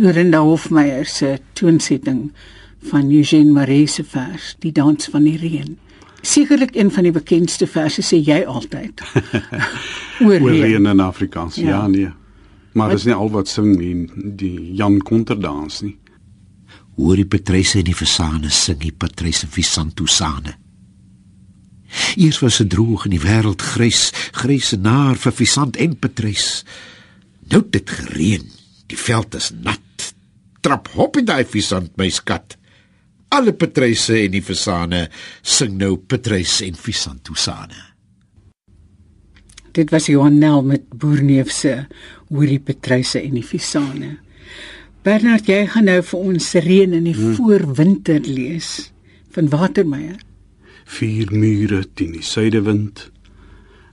Lorinda 0.00 0.40
Hofmeyer 0.40 1.04
se 1.04 1.38
toonsetting 1.52 2.30
van 2.88 3.10
Eugene 3.12 3.52
Maree 3.52 3.86
se 3.86 4.04
vers 4.04 4.54
Die 4.58 4.72
dans 4.72 5.08
van 5.12 5.26
die 5.28 5.36
reën. 5.36 5.74
Sekerlik 6.22 6.72
een 6.76 6.90
van 6.90 7.04
die 7.04 7.12
bekendste 7.12 7.66
verse 7.68 8.00
sê 8.04 8.16
jy 8.24 8.38
altyd. 8.48 9.02
Oor 10.24 10.46
reën 10.48 10.86
in 10.88 11.02
Afrikaans. 11.04 11.58
Ja, 11.60 11.68
ja 11.68 11.86
nee. 11.92 12.12
Maar 12.72 12.94
dis 12.94 13.04
nie 13.04 13.16
al 13.16 13.28
wat 13.34 13.50
sing 13.50 13.74
nie 13.76 14.06
die 14.40 14.72
Jan 14.78 15.00
Konterdans 15.04 15.82
nie. 15.84 15.98
Hoor 16.96 17.20
die 17.20 17.28
Patrice 17.28 17.82
en 17.82 17.88
die 17.90 17.96
Fasane 17.96 18.48
sing 18.48 18.80
die 18.80 18.94
Patrice 18.96 19.48
Visantusane. 19.52 20.56
Eers 22.16 22.40
was 22.40 22.60
dit 22.62 22.70
droog 22.72 23.04
in 23.04 23.18
die 23.18 23.20
wêreld 23.20 23.60
grys, 23.74 24.08
grys 24.32 24.72
naar 24.80 25.20
vir 25.20 25.36
Visant 25.42 25.76
en 25.76 25.98
Patrice. 25.98 26.64
Nou 27.52 27.64
dit 27.68 27.96
gereën. 28.00 28.48
Die 28.88 28.98
veld 28.98 29.36
is 29.36 29.52
nat. 29.60 29.89
Trap 30.60 30.90
hop 30.96 31.20
in 31.20 31.28
daai 31.28 31.44
Visant 31.48 31.92
my 31.96 32.10
skat. 32.12 32.56
Alle 33.30 33.54
Patrice 33.54 34.18
en 34.24 34.34
die 34.34 34.42
Fasane 34.42 35.06
sing 35.42 35.78
nou 35.78 35.96
Patrice 36.02 36.66
en 36.66 36.76
Visantusane. 36.76 37.90
Dit 39.72 39.90
was 39.90 40.06
Johan 40.10 40.38
Nel 40.38 40.62
met 40.66 40.88
Boerneef 40.90 41.50
se 41.54 41.84
Hoorie 42.28 42.60
Patryse 42.60 43.20
en 43.22 43.36
die 43.38 43.44
Fisane. 43.46 44.16
Bernard, 45.06 45.46
jy 45.48 45.62
gaan 45.70 45.86
nou 45.88 46.00
vir 46.04 46.24
ons 46.32 46.48
reën 46.64 46.96
in 46.96 47.06
die 47.06 47.14
hmm. 47.16 47.36
voorwinter 47.38 48.26
lees 48.26 48.90
van 49.32 49.48
Watermeyer. 49.52 50.18
Vier 50.90 51.30
mure 51.30 51.84
teen 51.94 52.16
die 52.16 52.26
suidewind. 52.26 53.06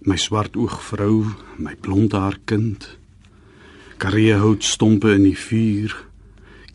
My 0.08 0.18
swart 0.18 0.58
oog 0.58 0.80
vrou, 0.90 1.28
my 1.62 1.76
blond 1.80 2.16
haar 2.18 2.40
kind. 2.50 2.90
Karee 4.02 4.34
hout 4.42 4.66
stompe 4.66 5.14
in 5.14 5.28
die 5.30 5.38
vuur. 5.38 5.94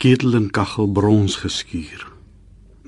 Ketel 0.02 0.34
en 0.34 0.50
kaggel 0.50 0.90
brons 0.90 1.38
geskuur. 1.44 2.08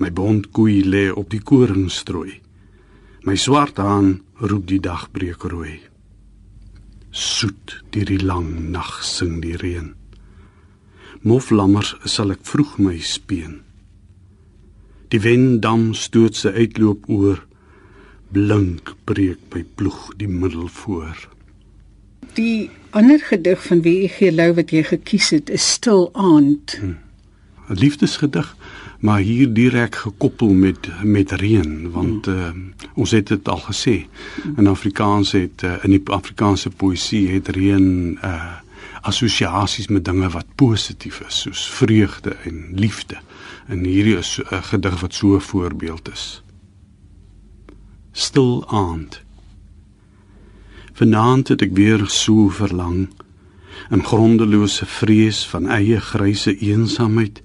My 0.02 0.10
bond 0.10 0.50
koei 0.50 0.82
lê 0.82 1.06
op 1.14 1.30
die 1.30 1.42
koringstrooi. 1.42 2.40
My 3.22 3.38
swart 3.38 3.78
haan 3.78 4.16
roep 4.42 4.66
die 4.66 4.82
dagbreek 4.82 5.46
rooi 5.46 5.78
soet 7.14 7.76
deur 7.94 8.08
die 8.10 8.22
lang 8.22 8.70
nag 8.74 8.98
sing 9.06 9.38
die 9.44 9.54
reën. 9.56 9.92
Moflammers 11.22 11.94
sal 12.10 12.34
ek 12.34 12.42
vroeg 12.44 12.74
my 12.82 12.96
speen. 12.98 13.60
Die 15.14 15.22
windam 15.22 15.92
stoot 15.94 16.34
sy 16.36 16.50
uitloop 16.58 17.06
oor 17.08 17.38
blink 18.34 18.96
breek 19.06 19.38
by 19.52 19.62
ploeg 19.78 20.10
die 20.18 20.28
middel 20.28 20.66
voor. 20.82 21.14
Die 22.34 22.66
ander 22.90 23.22
gedig 23.22 23.62
van 23.62 23.84
wie 23.86 24.00
ek 24.08 24.18
gelou 24.18 24.50
wat 24.58 24.74
jy 24.74 24.82
gekies 24.90 25.30
het 25.36 25.54
is 25.54 25.70
Stil 25.76 26.08
aand. 26.18 26.74
hmm. 26.80 27.03
Liefdesgedig 27.68 28.56
maar 29.04 29.18
hier 29.18 29.52
direk 29.52 29.94
gekoppel 29.94 30.48
met 30.48 30.88
met 31.02 31.30
reën 31.30 31.90
want 31.90 32.26
uh, 32.26 32.48
ons 32.94 33.10
het 33.10 33.26
dit 33.26 33.48
al 33.48 33.60
gesê. 33.60 34.06
In 34.56 34.66
Afrikaans 34.66 35.32
het 35.32 35.62
uh, 35.62 35.74
in 35.82 35.90
die 35.90 36.02
Afrikaanse 36.04 36.70
poësie 36.70 37.28
het 37.30 37.48
reën 37.48 38.18
uh 38.24 38.62
assosiasies 39.04 39.90
met 39.92 40.04
dinge 40.04 40.28
wat 40.32 40.46
positief 40.56 41.18
is 41.26 41.40
soos 41.40 41.66
vreugde 41.70 42.30
en 42.48 42.70
liefde. 42.74 43.18
En 43.66 43.84
hierdie 43.84 44.16
is 44.16 44.40
'n 44.40 44.54
uh, 44.54 44.62
gedig 44.62 45.00
wat 45.00 45.14
so 45.14 45.34
'n 45.36 45.40
voorbeeld 45.40 46.08
is. 46.12 46.42
Stil 48.12 48.64
aand. 48.68 49.20
Vanaand 50.92 51.48
het 51.48 51.62
ek 51.62 51.74
weer 51.74 52.04
so 52.06 52.48
verlang 52.48 53.08
'n 53.94 54.02
grondelose 54.02 54.86
vrees 54.86 55.46
van 55.46 55.68
eie 55.70 56.00
gryse 56.00 56.58
eensaamheid 56.58 57.42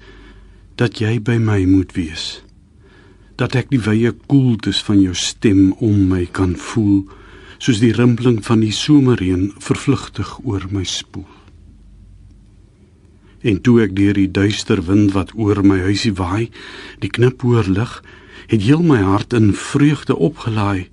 dat 0.76 0.98
jy 0.98 1.20
by 1.22 1.38
my 1.38 1.66
moet 1.66 1.94
wees. 1.94 2.42
Dat 3.36 3.56
ek 3.56 3.70
die 3.70 3.82
wye 3.86 4.12
koeltes 4.32 4.82
van 4.84 5.02
jou 5.02 5.14
stem 5.14 5.72
om 5.72 6.08
my 6.08 6.26
kan 6.26 6.56
voel, 6.56 7.06
soos 7.58 7.80
die 7.80 7.94
rimpeling 7.94 8.40
van 8.46 8.64
die 8.64 8.72
somerreën 8.72 9.52
vervlugtig 9.60 10.40
oor 10.44 10.66
my 10.72 10.84
spoel. 10.84 11.28
En 13.42 13.62
toe 13.62 13.82
ek 13.84 13.96
deur 13.96 14.18
die 14.18 14.32
duister 14.32 14.82
wind 14.88 15.14
wat 15.14 15.36
oor 15.36 15.62
my 15.64 15.80
huisie 15.86 16.16
waai, 16.16 16.50
die 17.00 17.12
knip 17.14 17.42
hoor 17.46 17.68
lig, 17.68 18.00
het 18.48 18.64
heel 18.66 18.82
my 18.82 19.04
hart 19.06 19.34
in 19.38 19.54
vreugde 19.54 20.16
opgelaai. 20.16 20.90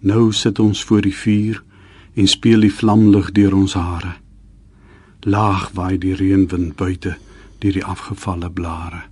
Nou 0.00 0.32
sit 0.32 0.58
ons 0.58 0.84
voor 0.84 1.02
die 1.06 1.14
vuur 1.14 1.62
en 2.14 2.28
speel 2.28 2.60
die 2.60 2.72
vlamlig 2.72 3.32
deur 3.32 3.54
ons 3.54 3.74
hare. 3.74 4.14
Laag 5.24 5.70
waai 5.74 5.98
die 5.98 6.14
reënwind 6.14 6.76
buite 6.76 7.16
deur 7.58 7.72
die 7.72 7.84
afgevalle 7.84 8.50
blare. 8.50 9.02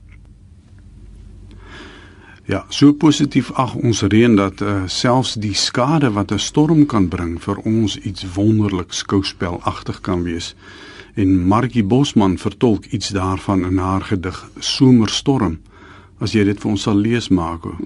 Ja, 2.51 2.65
so 2.69 2.93
positief 2.93 3.53
ag 3.55 3.75
ons 3.79 4.03
reën 4.03 4.35
dat 4.37 4.61
uh, 4.61 4.83
selfs 4.91 5.37
die 5.39 5.55
skade 5.55 6.11
wat 6.13 6.33
'n 6.33 6.39
storm 6.39 6.87
kan 6.87 7.09
bring 7.09 7.39
vir 7.41 7.57
ons 7.65 7.97
iets 7.97 8.27
wonderlik 8.35 8.93
skouspelagtig 8.93 10.01
kan 10.01 10.23
wees. 10.23 10.55
En 11.15 11.47
Margie 11.47 11.85
Bosman 11.85 12.39
vertolk 12.39 12.85
iets 12.85 13.09
daarvan 13.09 13.65
in 13.65 13.77
haar 13.79 14.01
gedig 14.01 14.51
Somerstorm. 14.59 15.61
As 16.19 16.33
jy 16.33 16.45
dit 16.45 16.61
vir 16.61 16.71
ons 16.71 16.83
sal 16.83 16.97
lees, 16.97 17.29
Margo. 17.29 17.77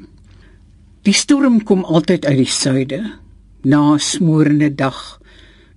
Die 1.03 1.13
storm 1.13 1.63
kom 1.63 1.85
altyd 1.85 2.25
uit 2.25 2.37
die 2.37 2.51
suide, 2.51 3.13
na 3.71 3.95
'n 3.95 3.99
smorende 3.99 4.71
dag 4.75 5.21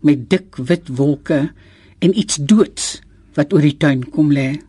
met 0.05 0.29
dik 0.29 0.55
wit 0.55 0.87
wolke 0.99 1.51
en 1.99 2.17
iets 2.21 2.35
doods 2.35 3.01
wat 3.33 3.53
oor 3.53 3.61
die 3.65 3.77
tuin 3.77 4.03
kom 4.09 4.31
lê. 4.31 4.59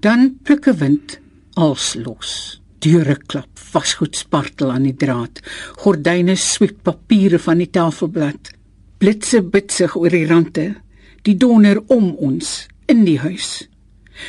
Dan 0.00 0.38
plukke 0.42 0.74
wind 0.74 1.20
als 1.54 1.94
los. 1.94 2.60
Deure 2.78 3.16
klap, 3.26 3.50
vasgoed 3.54 4.16
spartel 4.16 4.70
aan 4.70 4.86
die 4.86 4.96
draad. 4.96 5.40
Gordyne 5.82 6.36
swiep 6.36 6.82
papiere 6.82 7.38
van 7.38 7.58
die 7.58 7.70
tafelblad. 7.70 8.52
Blitse 8.98 9.42
bitsig 9.42 9.96
oor 9.96 10.10
die 10.14 10.26
rande. 10.26 10.74
Die 11.22 11.36
donder 11.36 11.82
om 11.86 12.12
ons 12.14 12.66
in 12.86 13.04
die 13.04 13.18
huis. 13.18 13.68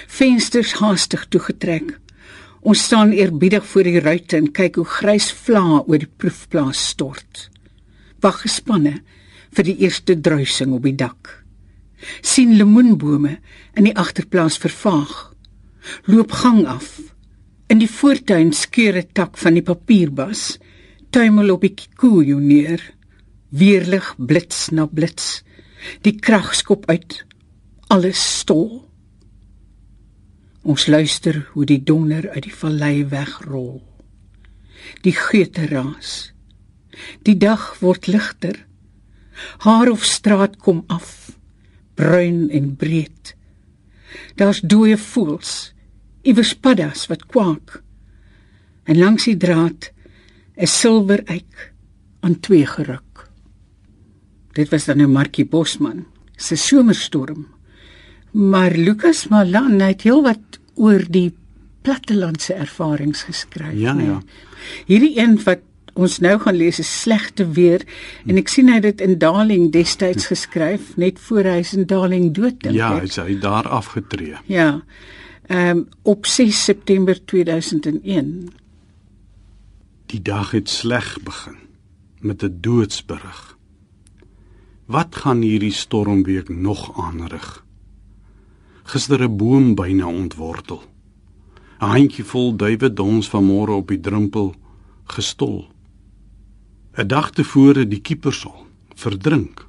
Vensters 0.07 0.73
haastig 0.81 1.27
toegetrek. 1.29 1.93
Ons 2.61 2.83
staan 2.89 3.13
eerbiedig 3.15 3.65
voor 3.65 3.87
die 3.87 4.01
ruitte 4.01 4.37
en 4.37 4.51
kyk 4.51 4.81
hoe 4.81 4.89
grys 4.97 5.29
vlae 5.45 5.83
oor 5.85 6.01
die 6.01 6.11
proefplaas 6.17 6.81
stort. 6.93 7.49
Wag 8.21 8.41
gespanne 8.41 8.99
vir 9.55 9.63
die 9.63 9.77
eerste 9.85 10.15
druising 10.19 10.73
op 10.73 10.83
die 10.83 10.95
dak. 10.95 11.35
sien 12.21 12.55
lemoenbome 12.55 13.39
in 13.75 13.83
die 13.83 13.95
agterplaas 13.95 14.57
vervaag 14.57 15.29
loop 16.05 16.31
gang 16.31 16.65
af. 16.67 16.99
In 17.67 17.79
die 17.79 17.89
voortuin 17.89 18.53
skeur 18.53 18.95
'n 18.97 19.09
tak 19.13 19.37
van 19.37 19.53
die 19.53 19.63
papierbas, 19.63 20.57
tuimel 21.09 21.51
op 21.51 21.61
die 21.61 21.73
kikoe 21.73 22.35
neer. 22.35 22.81
Weerlig 23.49 24.15
blits 24.17 24.69
na 24.69 24.85
blits. 24.85 25.43
Die 26.01 26.15
krag 26.19 26.55
skop 26.55 26.85
uit. 26.89 27.25
Alles 27.87 28.39
stol. 28.39 28.89
Ons 30.61 30.87
luister 30.87 31.49
hoe 31.53 31.65
die 31.65 31.83
donder 31.83 32.29
uit 32.29 32.43
die 32.43 32.55
vallei 32.55 33.05
wegrol. 33.05 33.81
Die 35.01 35.15
geute 35.15 35.65
raas. 35.65 36.33
Die 37.27 37.37
dag 37.37 37.79
word 37.79 38.07
ligter. 38.07 38.65
Haar 39.63 39.89
of 39.91 40.03
straat 40.03 40.57
kom 40.57 40.83
af, 40.87 41.31
bruin 41.95 42.49
en 42.49 42.75
breed. 42.75 43.35
Daar's 44.35 44.59
dooie 44.59 44.97
voels 44.97 45.73
iewers 46.27 46.53
paddas 46.55 47.07
wat 47.07 47.25
kwak. 47.31 47.79
En 48.83 48.99
langs 48.99 49.25
die 49.29 49.37
draad 49.37 49.91
'n 50.57 50.67
silwer 50.67 51.23
eik 51.25 51.71
aan 52.19 52.39
twee 52.39 52.65
geruk. 52.65 53.29
Dit 54.51 54.69
was 54.69 54.85
dan 54.85 54.97
nou 54.97 55.07
Markie 55.07 55.45
Bosman 55.45 56.05
se 56.35 56.55
somerstorm. 56.55 57.47
Maar 58.31 58.71
Lucas 58.71 59.27
Malan 59.27 59.79
het 59.79 60.01
heelwat 60.01 60.59
oor 60.75 61.03
die 61.09 61.33
plattelandse 61.81 62.53
ervarings 62.53 63.23
geskryf, 63.23 63.77
ja, 63.79 63.93
nee. 63.93 64.05
ja. 64.05 64.21
Hierdie 64.85 65.15
een 65.19 65.39
wat 65.43 65.63
ons 65.99 66.19
nou 66.23 66.35
gaan 66.39 66.55
lees 66.55 66.79
is 66.79 66.89
slegte 67.01 67.45
weer 67.57 67.85
en 68.25 68.39
ek 68.41 68.47
sien 68.47 68.71
hy 68.71 68.79
dit 68.79 69.01
in 69.01 69.17
Darling 69.19 69.71
destyds 69.75 70.29
geskryf 70.31 70.95
net 70.95 71.19
voor 71.19 71.43
hy 71.51 71.61
in 71.75 71.85
Darling 71.85 72.31
dood 72.33 72.59
dink 72.63 72.75
ja, 72.75 72.95
ek. 72.97 73.11
Ja, 73.11 73.23
hy 73.23 73.35
het 73.35 73.41
daar 73.41 73.67
afgetree. 73.67 74.39
Ja 74.47 74.81
um, 75.49 75.87
op 76.01 76.25
6 76.25 76.63
September 76.63 77.25
2001. 77.25 78.49
Die 80.05 80.21
dag 80.21 80.51
het 80.51 80.69
sleg 80.69 81.17
begin 81.23 81.57
met 82.19 82.43
'n 82.43 82.57
doodsberig. 82.61 83.57
Wat 84.85 85.15
gaan 85.15 85.41
hierdie 85.41 85.71
stormweek 85.71 86.49
nog 86.49 86.97
aanrig? 86.97 87.65
Gister 88.83 89.23
'n 89.23 89.37
boom 89.37 89.75
byna 89.75 90.07
ontwortel. 90.07 90.83
'n 91.79 91.85
Handjievol 91.85 92.55
duwe 92.55 92.93
dons 92.93 93.29
vanmôre 93.29 93.71
op 93.71 93.87
die 93.87 93.99
drempel 93.99 94.55
gestol. 95.03 95.67
'n 96.99 97.07
Dag 97.07 97.29
tevore 97.31 97.85
die 97.87 98.01
kiepersol 98.03 98.65
verdrink. 98.99 99.61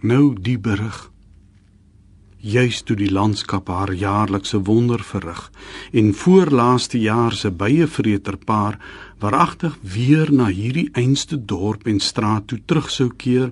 Nou 0.00 0.36
die 0.36 0.58
berig. 0.58 1.10
juis 2.36 2.82
toe 2.84 2.96
die 2.96 3.08
landskap 3.08 3.70
haar 3.72 3.92
jaarlikse 3.96 4.58
wonder 4.68 5.00
verrig 5.00 5.50
en 5.92 6.10
voorlaaste 6.14 6.98
jaar 7.00 7.32
se 7.32 7.50
byevreter 7.50 8.36
paar 8.36 8.76
waaragtig 9.18 9.78
weer 9.94 10.32
na 10.32 10.50
hierdie 10.52 10.90
einste 10.92 11.38
dorp 11.44 11.86
en 11.86 12.00
straat 12.00 12.46
toe 12.46 12.60
terug 12.66 12.90
sou 12.90 13.08
keer 13.16 13.48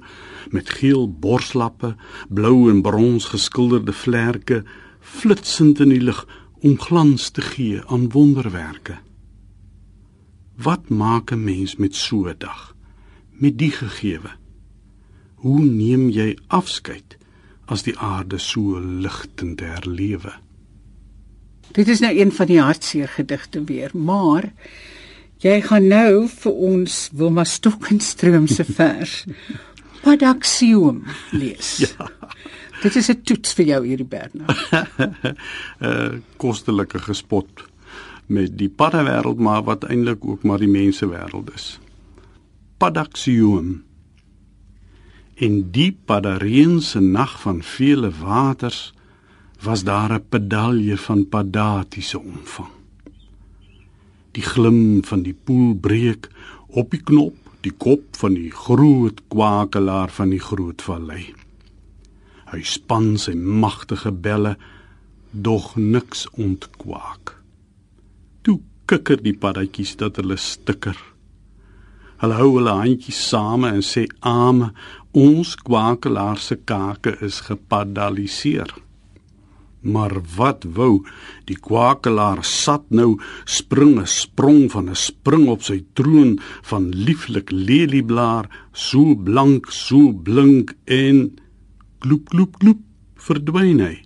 met 0.50 0.68
geel 0.70 1.09
borslappe, 1.09 1.94
blou 2.28 2.68
en 2.70 2.83
brons 2.83 3.31
geskilderde 3.33 3.92
vlerke 3.92 4.64
flitsend 5.00 5.81
in 5.81 5.96
die 5.96 6.05
lug 6.05 6.26
om 6.61 6.76
glans 6.76 7.31
te 7.31 7.40
gee 7.40 7.81
aan 7.87 8.11
wonderwerke. 8.12 8.98
Wat 10.57 10.88
maak 10.88 11.33
'n 11.33 11.44
mens 11.44 11.76
met 11.76 11.94
so 11.94 12.28
'n 12.28 12.37
dag? 12.38 12.72
Met 13.42 13.59
die 13.59 13.72
gegewe. 13.74 14.37
Hoe 15.42 15.59
neem 15.59 16.07
jy 16.14 16.37
afskeid? 16.46 17.18
as 17.72 17.85
die 17.87 17.94
aarde 17.98 18.40
so 18.42 18.81
ligtend 18.81 19.62
herlewe. 19.64 20.35
Dit 21.72 21.88
is 21.88 22.02
nou 22.05 22.12
een 22.12 22.33
van 22.35 22.50
die 22.50 22.61
hartseer 22.61 23.09
gedigte 23.09 23.62
weer, 23.68 23.94
maar 23.96 24.50
jy 25.42 25.61
gaan 25.64 25.88
nou 25.88 26.28
vir 26.28 26.59
ons 26.68 27.07
Wilma 27.16 27.46
Stokenstroom 27.48 28.48
se 28.50 28.66
vers 28.78 29.22
Padaxium 30.02 31.05
lees. 31.31 31.76
Ja. 31.87 32.11
Dit 32.83 32.96
is 32.98 33.09
'n 33.09 33.22
toets 33.22 33.55
vir 33.55 33.66
jou 33.66 33.87
hierdie 33.87 34.09
Bernard. 34.09 34.59
'n 34.98 35.37
uh, 35.81 36.18
Kostelike 36.37 36.98
gespot 36.98 37.64
met 38.26 38.59
die 38.59 38.68
paddewêreld 38.68 39.38
maar 39.38 39.62
wat 39.62 39.85
eintlik 39.85 40.24
ook 40.24 40.42
maar 40.42 40.59
die 40.59 40.70
mense 40.70 41.07
wêreld 41.07 41.55
is. 41.55 41.78
Padaxium 42.83 43.85
En 45.35 45.71
diep 45.71 45.99
Padareen 46.05 46.81
se 46.83 47.01
nag 47.01 47.40
van 47.40 47.61
vele 47.62 48.11
waters 48.11 48.81
was 49.66 49.85
daar 49.85 50.12
'n 50.14 50.25
pedalje 50.29 50.97
van 50.97 51.29
padatiese 51.29 52.18
omvang. 52.21 52.75
Die 54.31 54.42
glim 54.42 55.05
van 55.05 55.23
die 55.23 55.38
poel 55.45 55.75
breek 55.75 56.29
op 56.66 56.90
die 56.90 57.03
knop, 57.03 57.37
die 57.61 57.77
kop 57.85 58.03
van 58.16 58.35
die 58.35 58.51
groot 58.51 59.21
kwakelaar 59.29 60.11
van 60.11 60.29
die 60.29 60.45
groot 60.49 60.83
vallei. 60.83 61.35
Hy 62.51 62.62
span 62.62 63.18
sy 63.18 63.35
magtige 63.35 64.12
belle, 64.12 64.57
dog 65.31 65.77
niks 65.77 66.31
ontkwaak. 66.31 67.42
Toe 68.40 68.61
kikker 68.85 69.23
die 69.23 69.38
paddatjies 69.38 69.97
dat 69.97 70.16
hulle 70.16 70.37
stikker. 70.37 71.12
Hulle 72.22 72.38
hou 72.38 72.52
hulle 72.56 72.72
handjies 72.78 73.18
same 73.18 73.68
en 73.74 73.82
sê 73.82 74.06
ame 74.22 74.70
Ons 75.12 75.56
kwakelaar 75.61 76.38
se 76.40 76.56
kake 76.56 77.18
is 77.20 77.42
gepadaliseer. 77.44 78.70
Maar 79.82 80.14
wat 80.37 80.64
wou 80.64 81.02
die 81.44 81.58
kwakelaar 81.58 82.40
sat 82.46 82.87
nou 82.88 83.18
spring 83.44 83.98
'n 84.00 84.06
sprong 84.06 84.70
van 84.70 84.88
'n 84.88 84.94
spring 84.94 85.48
op 85.48 85.62
sy 85.62 85.85
troon 85.94 86.38
van 86.62 86.88
lieflik 86.90 87.50
lelieblaar 87.50 88.48
so 88.72 89.14
blank 89.14 89.70
so 89.70 90.12
blink 90.12 90.74
en 90.87 91.37
gloep 92.00 92.28
gloep 92.30 92.56
gloep 92.61 92.80
verdwyn 93.16 93.80
hy 93.80 93.96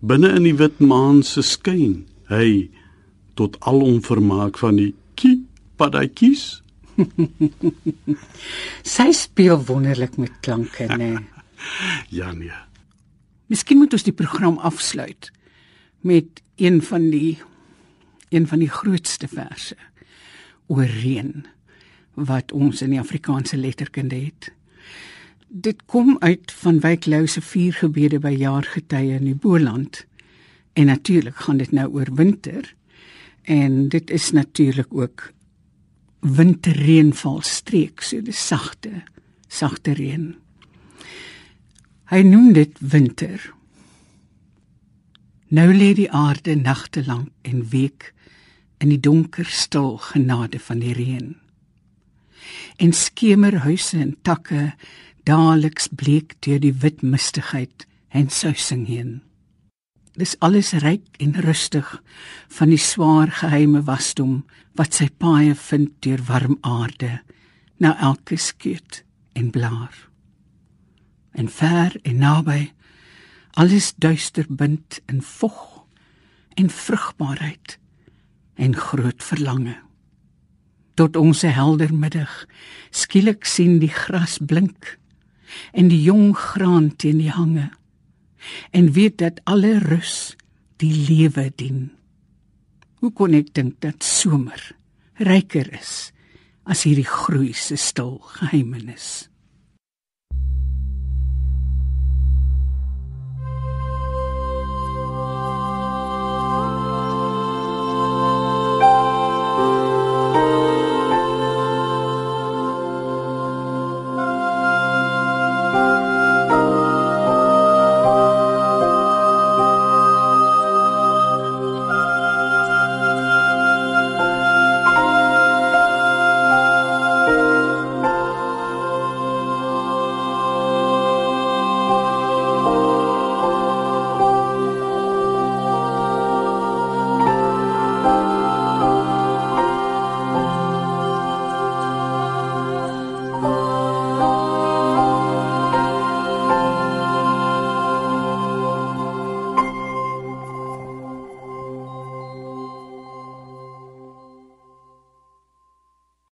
binne 0.00 0.30
in 0.36 0.44
die 0.48 0.56
wit 0.56 0.80
maan 0.80 1.22
se 1.22 1.42
skyn 1.42 2.06
hy 2.32 2.70
tot 3.34 3.58
alom 3.60 4.00
vermaak 4.00 4.56
van 4.58 4.76
die 4.76 4.94
kie 5.14 5.44
padatjies 5.76 6.62
Sy 8.96 9.10
speel 9.16 9.64
wonderlik 9.64 10.16
met 10.16 10.40
klanke, 10.40 10.86
né? 10.86 10.96
Nee. 10.96 11.28
ja 12.20 12.32
nee. 12.32 12.54
Miskien 13.50 13.80
moet 13.82 13.92
ons 13.92 14.06
die 14.06 14.14
program 14.14 14.58
afsluit 14.58 15.30
met 16.06 16.42
een 16.56 16.82
van 16.82 17.10
die 17.10 17.38
een 18.30 18.46
van 18.46 18.62
die 18.62 18.70
grootste 18.70 19.28
verse 19.28 19.74
oor 20.70 20.86
reën 20.86 21.46
wat 22.14 22.52
ons 22.52 22.82
in 22.82 22.92
die 22.94 23.00
Afrikaanse 23.00 23.56
letterkunde 23.56 24.14
het. 24.16 24.52
Dit 25.48 25.82
kom 25.90 26.16
uit 26.20 26.52
van 26.62 26.78
Wyk 26.80 27.06
Lou 27.10 27.26
se 27.26 27.42
vier 27.42 27.74
gebede 27.74 28.20
by 28.22 28.30
jaargetye 28.38 29.18
in 29.18 29.26
die 29.26 29.34
Boland. 29.34 30.04
En 30.78 30.86
natuurlik 30.86 31.42
gaan 31.42 31.58
dit 31.58 31.72
nou 31.74 31.88
oor 31.90 32.14
winter 32.14 32.74
en 33.42 33.88
dit 33.88 34.10
is 34.10 34.30
natuurlik 34.30 34.94
ook 34.94 35.32
winterreënval 36.20 37.40
streek, 37.42 38.02
so 38.04 38.20
die 38.20 38.36
sagte, 38.36 39.02
sagte 39.48 39.94
reën. 39.96 40.34
Hy 42.10 42.22
noem 42.26 42.52
dit 42.52 42.76
winter. 42.80 43.42
Nou 45.50 45.68
lê 45.74 45.92
die 45.98 46.10
aarde 46.10 46.56
nagte 46.58 47.04
lank 47.06 47.30
en 47.42 47.64
week 47.72 48.12
in 48.80 48.90
die 48.92 49.00
donker 49.00 49.46
stil 49.46 49.96
genade 50.10 50.60
van 50.62 50.82
die 50.82 50.94
reën. 50.96 51.34
En 52.80 52.92
skemerhuise 52.96 53.98
en 53.98 54.14
takke 54.22 54.72
daaliks 55.28 55.90
bleek 55.92 56.36
deur 56.44 56.60
die 56.62 56.74
wit 56.82 57.02
mistigheid 57.02 57.86
en 58.08 58.30
suising 58.30 58.86
heen. 58.88 59.20
Dis 60.18 60.34
alles 60.42 60.72
ryk 60.82 61.06
en 61.22 61.36
rustig 61.44 62.02
van 62.48 62.72
die 62.72 62.80
swaar 62.80 63.30
geheime 63.30 63.84
wasdom 63.86 64.40
wat 64.78 64.96
sy 64.98 65.06
paaie 65.22 65.54
vind 65.54 65.94
deur 66.02 66.22
warm 66.26 66.58
aarde 66.66 67.20
na 67.78 67.94
elke 68.02 68.36
skiet 68.36 69.04
en 69.38 69.50
blaar. 69.54 69.94
En 71.32 71.48
ver 71.48 71.94
en 72.02 72.18
naby 72.18 72.72
alles 73.54 73.92
duister 73.96 74.46
bind 74.48 74.98
in 75.06 75.22
vog 75.22 75.86
en 76.58 76.70
vrugbaarheid 76.70 77.78
en 78.54 78.76
groot 78.76 79.22
verlange. 79.24 79.76
Tot 80.94 81.16
ons 81.16 81.42
helder 81.46 81.94
middag 81.94 82.44
skielik 82.90 83.46
sien 83.46 83.78
die 83.78 83.94
gras 83.94 84.38
blink 84.42 84.98
en 85.72 85.88
die 85.88 86.02
jong 86.02 86.34
graan 86.36 86.90
teen 86.96 87.22
die 87.22 87.32
hange 87.32 87.70
en 88.70 88.92
weet 88.92 89.18
dat 89.18 89.40
alle 89.44 89.78
rus 89.78 90.36
die 90.80 90.92
lewe 91.08 91.50
dien. 91.56 91.90
Hoe 93.00 93.12
kon 93.12 93.34
ek 93.36 93.54
dink 93.54 93.80
dat 93.80 94.04
somer 94.04 94.60
ryker 95.20 95.68
is 95.76 96.10
as 96.68 96.84
hierdie 96.84 97.08
groei 97.08 97.52
se 97.56 97.76
stil 97.80 98.18
geheimenis? 98.36 99.29